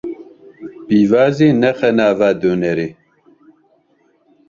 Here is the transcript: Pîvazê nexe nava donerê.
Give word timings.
Pîvazê 0.87 1.49
nexe 1.61 1.89
nava 1.97 2.29
donerê. 2.41 2.87